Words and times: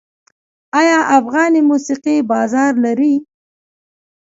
آیا 0.79 0.97
افغاني 1.17 1.61
موسیقي 1.69 2.15
بازار 2.31 2.71
لري؟ 2.83 3.15